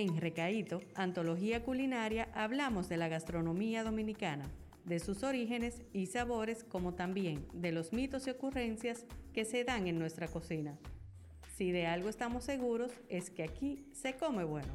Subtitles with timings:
[0.00, 4.48] En Recaíto, Antología Culinaria, hablamos de la gastronomía dominicana,
[4.84, 9.88] de sus orígenes y sabores, como también de los mitos y ocurrencias que se dan
[9.88, 10.78] en nuestra cocina.
[11.56, 14.72] Si de algo estamos seguros es que aquí se come bueno.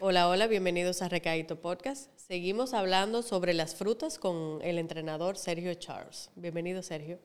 [0.00, 2.15] Hola, hola, bienvenidos a Recaíto Podcast.
[2.26, 6.28] Seguimos hablando sobre las frutas con el entrenador Sergio Charles.
[6.34, 7.20] Bienvenido, Sergio.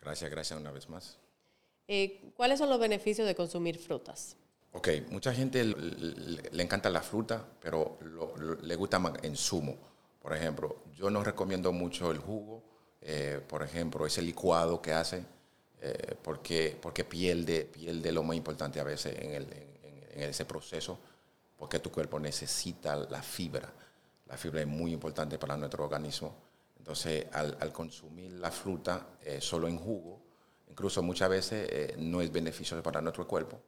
[0.00, 1.18] Gracias, gracias una vez más.
[1.88, 4.36] Eh, ¿Cuáles son los beneficios de consumir frutas?
[4.70, 7.98] Ok, mucha gente le, encanta la fruta, pero
[8.62, 9.76] le gusta más en zumo.
[10.22, 12.62] Por ejemplo, yo no recomiendo mucho el jugo,
[13.00, 15.24] eh, por ejemplo, ese licuado que hace,
[15.80, 21.00] eh, porque, porque pierde, pierde lo más importante a veces en, en ese proceso
[21.56, 23.72] porque tu cuerpo necesita la fibra.
[24.26, 26.34] La fibra es muy importante para nuestro organismo.
[26.86, 30.20] Entonces, al, consumir la fruta eh, solo en jugo,
[30.68, 33.60] incluso muchas veces eh, no es beneficioso para nuestro cuerpo,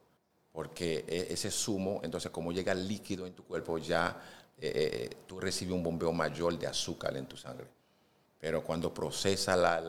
[0.53, 4.21] porque e, ese zumo, entonces como llega líquido en tu cuerpo, ya
[4.57, 7.67] eh, tú recibes un bombeo mayor de azúcar en tu sangre.
[8.39, 9.83] Pero cuando procesa, la,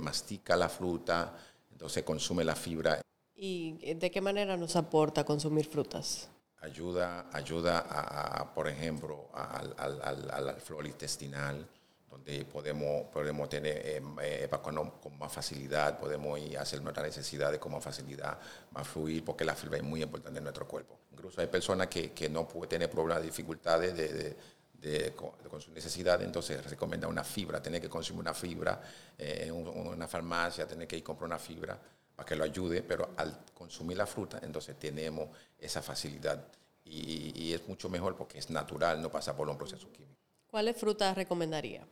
[0.00, 1.34] mastica la fruta,
[1.72, 3.00] entonces consume la fibra.
[3.34, 6.28] ¿Y de qué manera nos aporta consumir frutas?
[6.60, 11.66] Ayuda, ayuda a, por ejemplo, al, al, flor intestinal,
[12.08, 17.58] donde podemos, podemos tener eh, eh con, más facilidad, podemos ir a hacer nuestras necesidades
[17.58, 18.38] con más facilidad,
[18.72, 20.98] más fluir, porque la fibra es muy importante en nuestro cuerpo.
[21.12, 24.36] Incluso hay personas que, que no pueden tener problemas, dificultades de,
[24.80, 28.80] de, con, su necesidad, entonces recomienda una fibra, tener que consumir una fibra
[29.16, 31.78] eh, en una farmacia, tener que ir a comprar una fibra
[32.20, 36.44] para que lo ayude, pero al consumir la fruta, entonces tenemos esa facilidad
[36.84, 40.20] y, es mucho mejor porque es natural, no pasa por un proceso químico.
[40.50, 41.82] ¿Cuáles frutas recomendaría?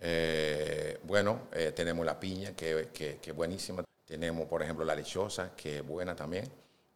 [0.00, 3.84] Eh, bueno, eh, tenemos la piña, que, que, es buenísima.
[4.06, 6.50] Tenemos, por ejemplo, la lechosa, que es buena también.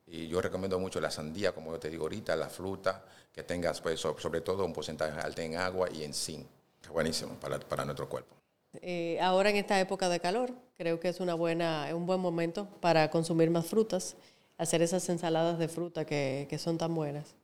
[0.07, 3.83] Y yo recomiendo mucho la sandía, como yo te digo ahorita, la fruta, que tengas,
[3.83, 6.47] pues, sobre todo un porcentaje alto en agua y en zinc.
[6.83, 8.38] Es buenísimo para, para nuestro cuerpo.
[8.75, 12.69] Eh, ahora en esta época de calor, creo que es una buena, un buen momento
[12.81, 14.17] para consumir más frutas,
[14.59, 17.35] hacer esas ensaladas de fruta que, que son tan buenas.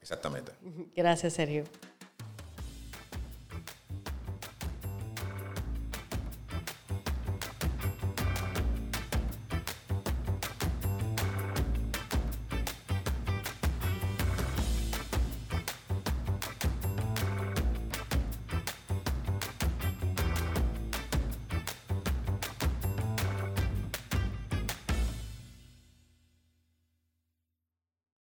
[0.00, 0.52] Exactamente.
[0.96, 1.64] Gracias, Sergio.